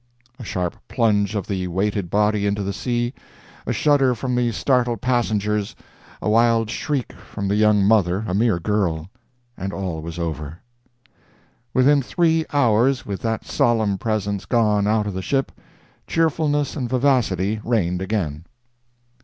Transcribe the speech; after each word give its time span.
"—a 0.39 0.43
sharp 0.43 0.75
plunge 0.87 1.35
of 1.35 1.45
the 1.45 1.67
weighted 1.67 2.09
body 2.09 2.47
into 2.47 2.63
the 2.63 2.73
sea, 2.73 3.13
a 3.67 3.71
shudder 3.71 4.15
from 4.15 4.33
the 4.33 4.51
startled 4.51 4.99
passengers, 4.99 5.75
a 6.23 6.27
wild 6.27 6.71
shriek 6.71 7.13
from 7.13 7.47
the 7.47 7.55
young 7.55 7.85
mother 7.85 8.25
(a 8.27 8.33
mere 8.33 8.59
girl), 8.59 9.11
and 9.55 9.71
all 9.71 10.01
was 10.01 10.17
over. 10.17 10.57
Within 11.71 12.01
three 12.01 12.45
hours, 12.51 13.05
with 13.05 13.21
that 13.21 13.45
solemn 13.45 13.99
presence 13.99 14.45
gone 14.45 14.87
out 14.87 15.05
of 15.05 15.13
the 15.13 15.21
ship, 15.21 15.51
cheerfulness 16.07 16.75
and 16.75 16.89
vivacity 16.89 17.61
reigned 17.63 18.01
again. 18.01 18.45